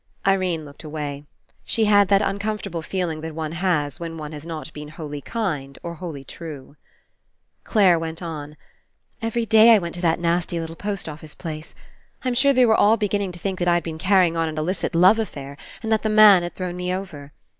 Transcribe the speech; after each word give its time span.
Irene 0.25 0.65
looked 0.65 0.83
away. 0.83 1.25
She 1.63 1.85
had 1.85 2.07
that 2.07 2.23
un 2.23 2.39
comfortable 2.39 2.81
feeling 2.81 3.21
that 3.21 3.35
one 3.35 3.51
has 3.51 3.99
when 3.99 4.17
one 4.17 4.31
has 4.31 4.47
not 4.47 4.73
been 4.73 4.87
wholly 4.87 5.21
kind 5.21 5.77
or 5.83 5.93
wholly 5.93 6.23
true. 6.23 6.75
115 7.65 7.65
PASSING 7.65 7.71
Clare 7.75 7.99
went 7.99 8.21
on: 8.23 8.57
''Every 9.21 9.47
day 9.47 9.69
I 9.69 9.77
went 9.77 9.93
to 9.93 10.01
that 10.01 10.19
nasty 10.19 10.59
little 10.59 10.75
post 10.75 11.07
office 11.07 11.35
place. 11.35 11.75
I'm 12.23 12.33
sure 12.33 12.51
they 12.51 12.65
were 12.65 12.73
all 12.73 12.97
beginning 12.97 13.31
to 13.33 13.39
think 13.39 13.59
that 13.59 13.67
I'd 13.67 13.83
been 13.83 13.99
carry 13.99 14.25
ing 14.25 14.35
on 14.35 14.49
an 14.49 14.57
illicit 14.57 14.95
love 14.95 15.19
affair 15.19 15.55
and 15.83 15.91
that 15.91 16.01
the 16.01 16.09
man 16.09 16.41
had 16.41 16.55
thrown 16.55 16.75
me 16.75 16.91
over. 16.91 17.31